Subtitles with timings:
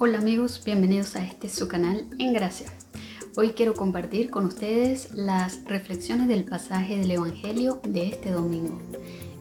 [0.00, 2.68] Hola amigos, bienvenidos a este su canal En Gracia.
[3.34, 8.78] Hoy quiero compartir con ustedes las reflexiones del pasaje del Evangelio de este domingo.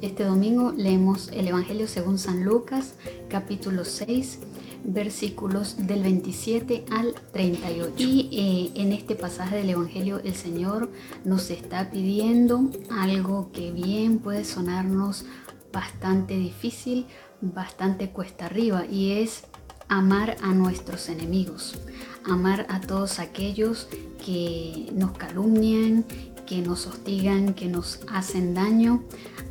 [0.00, 2.94] Este domingo leemos el Evangelio según San Lucas,
[3.28, 4.38] capítulo 6,
[4.84, 7.92] versículos del 27 al 38.
[7.98, 10.90] Y eh, en este pasaje del Evangelio el Señor
[11.26, 15.26] nos está pidiendo algo que bien puede sonarnos
[15.70, 17.06] bastante difícil,
[17.42, 19.44] bastante cuesta arriba, y es
[19.88, 21.78] amar a nuestros enemigos,
[22.24, 23.88] amar a todos aquellos
[24.24, 26.04] que nos calumnian,
[26.46, 29.02] que nos hostigan, que nos hacen daño,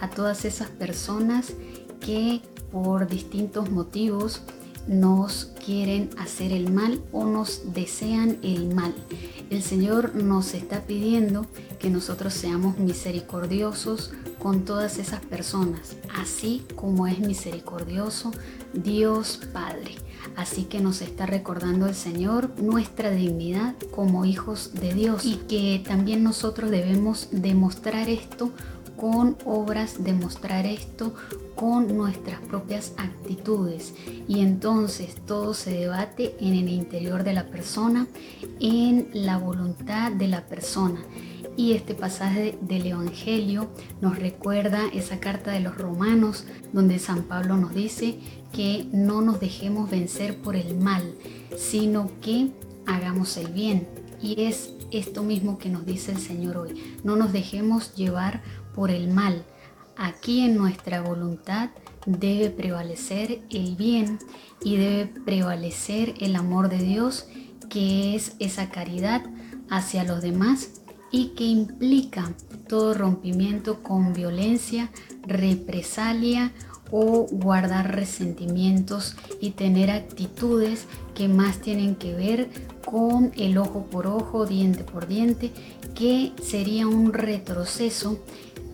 [0.00, 1.52] a todas esas personas
[2.00, 4.42] que por distintos motivos
[4.86, 8.94] nos quieren hacer el mal o nos desean el mal.
[9.50, 11.46] El Señor nos está pidiendo
[11.78, 18.32] que nosotros seamos misericordiosos con todas esas personas, así como es misericordioso
[18.72, 19.94] Dios Padre.
[20.36, 25.82] Así que nos está recordando el Señor nuestra dignidad como hijos de Dios y que
[25.86, 28.50] también nosotros debemos demostrar esto
[28.96, 31.14] con obras, demostrar esto
[31.54, 33.94] con nuestras propias actitudes.
[34.28, 38.06] Y entonces todo se debate en el interior de la persona,
[38.60, 41.00] en la voluntad de la persona.
[41.56, 43.68] Y este pasaje del Evangelio
[44.00, 48.18] nos recuerda esa carta de los romanos donde San Pablo nos dice
[48.52, 51.14] que no nos dejemos vencer por el mal,
[51.56, 52.50] sino que
[52.86, 53.86] hagamos el bien.
[54.22, 56.82] Y es esto mismo que nos dice el Señor hoy.
[57.04, 58.42] No nos dejemos llevar
[58.74, 59.44] por el mal.
[59.96, 61.70] Aquí en nuestra voluntad
[62.06, 64.18] debe prevalecer el bien
[64.62, 67.26] y debe prevalecer el amor de Dios,
[67.68, 69.22] que es esa caridad
[69.70, 72.32] hacia los demás y que implica
[72.68, 74.90] todo rompimiento con violencia,
[75.26, 76.52] represalia
[76.90, 82.50] o guardar resentimientos y tener actitudes que más tienen que ver
[82.84, 85.52] con el ojo por ojo, diente por diente,
[85.94, 88.18] que sería un retroceso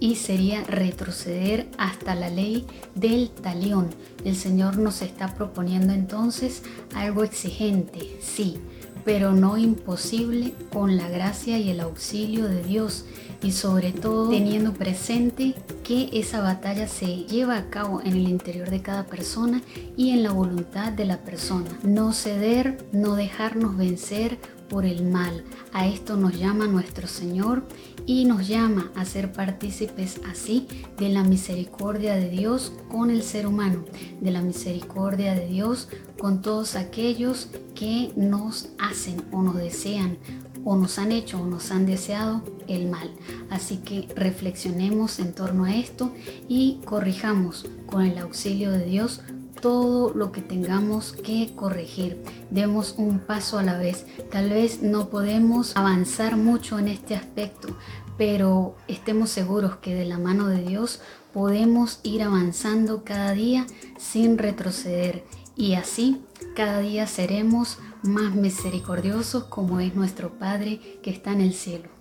[0.00, 3.88] y sería retroceder hasta la ley del talión.
[4.24, 6.62] El Señor nos está proponiendo entonces
[6.94, 8.58] algo exigente, sí,
[9.04, 13.04] pero no imposible con la gracia y el auxilio de Dios
[13.42, 15.54] y sobre todo teniendo presente
[15.84, 19.62] que esa batalla se lleva a cabo en el interior de cada persona
[19.96, 21.70] y en la voluntad de la persona.
[21.82, 25.44] No ceder, no dejarnos vencer por el mal.
[25.72, 27.64] A esto nos llama nuestro Señor
[28.06, 30.66] y nos llama a ser partícipes así
[30.98, 33.84] de la misericordia de Dios con el ser humano,
[34.20, 40.18] de la misericordia de Dios con todos aquellos que nos hacen o nos desean
[40.64, 43.10] o nos han hecho o nos han deseado el mal.
[43.50, 46.12] Así que reflexionemos en torno a esto
[46.48, 49.22] y corrijamos con el auxilio de Dios
[49.60, 52.22] todo lo que tengamos que corregir.
[52.50, 54.06] Demos un paso a la vez.
[54.30, 57.68] Tal vez no podemos avanzar mucho en este aspecto,
[58.16, 61.00] pero estemos seguros que de la mano de Dios
[61.32, 63.66] podemos ir avanzando cada día
[63.98, 65.24] sin retroceder
[65.56, 66.22] y así
[66.54, 71.97] cada día seremos más misericordiosos como es nuestro Padre que está en el cielo.